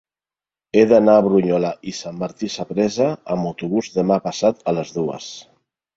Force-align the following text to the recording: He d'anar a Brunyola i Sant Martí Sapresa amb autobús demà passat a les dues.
He 0.79 0.85
d'anar 0.91 1.17
a 1.19 1.23
Brunyola 1.27 1.69
i 1.91 1.93
Sant 1.99 2.17
Martí 2.23 2.49
Sapresa 2.55 3.11
amb 3.35 3.51
autobús 3.53 3.91
demà 3.99 4.19
passat 4.29 4.65
a 4.73 4.79
les 4.79 4.95
dues. 5.01 5.29